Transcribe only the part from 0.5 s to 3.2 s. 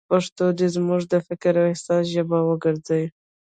دې زموږ د فکر او احساس ژبه وګرځي.